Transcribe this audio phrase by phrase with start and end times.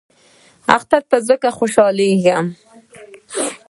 [0.75, 2.45] اختر ته ځکه خوشحالیږم.